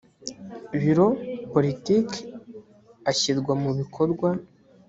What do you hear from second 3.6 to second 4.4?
mu bikorwa